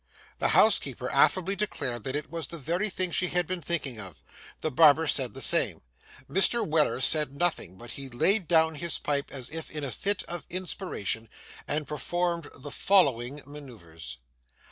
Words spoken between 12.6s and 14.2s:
following manœuvres.